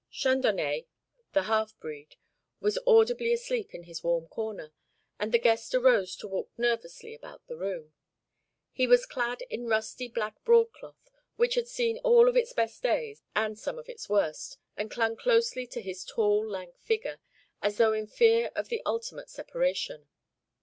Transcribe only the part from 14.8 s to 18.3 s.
clung closely to his tall, lank figure, as though in